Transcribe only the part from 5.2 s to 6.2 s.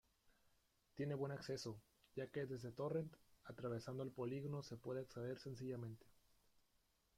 sencillamente.